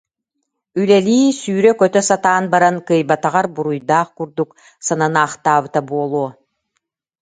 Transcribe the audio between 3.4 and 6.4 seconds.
буруйдаах курдук сананаахтаабыта буолуо